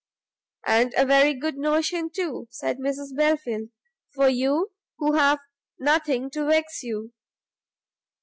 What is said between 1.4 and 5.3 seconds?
notion too," said Mrs Belfield, "for you who